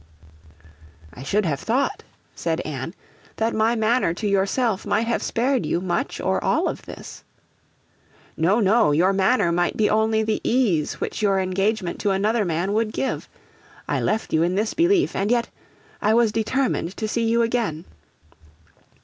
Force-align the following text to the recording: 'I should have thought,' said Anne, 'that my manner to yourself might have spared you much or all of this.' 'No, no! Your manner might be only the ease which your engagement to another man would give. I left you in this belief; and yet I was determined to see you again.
'I 1.13 1.21
should 1.21 1.45
have 1.45 1.59
thought,' 1.59 2.01
said 2.33 2.59
Anne, 2.61 2.95
'that 3.35 3.53
my 3.53 3.75
manner 3.75 4.15
to 4.15 4.27
yourself 4.27 4.83
might 4.83 5.05
have 5.05 5.21
spared 5.21 5.63
you 5.63 5.79
much 5.79 6.19
or 6.19 6.43
all 6.43 6.67
of 6.67 6.87
this.' 6.87 7.23
'No, 8.35 8.59
no! 8.59 8.93
Your 8.93 9.13
manner 9.13 9.51
might 9.51 9.77
be 9.77 9.91
only 9.91 10.23
the 10.23 10.41
ease 10.43 10.95
which 10.99 11.21
your 11.21 11.39
engagement 11.39 11.99
to 11.99 12.09
another 12.09 12.45
man 12.45 12.73
would 12.73 12.93
give. 12.93 13.29
I 13.87 14.01
left 14.01 14.33
you 14.33 14.41
in 14.41 14.55
this 14.55 14.73
belief; 14.73 15.15
and 15.15 15.29
yet 15.29 15.49
I 16.01 16.15
was 16.15 16.31
determined 16.31 16.97
to 16.97 17.07
see 17.07 17.25
you 17.29 17.43
again. 17.43 17.85